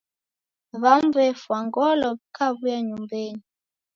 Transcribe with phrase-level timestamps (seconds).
[0.81, 3.43] W'amu w'efwa ngolo w'ikaw'uya nyumbenyi.